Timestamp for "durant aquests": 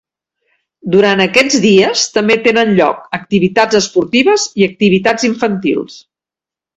0.93-1.57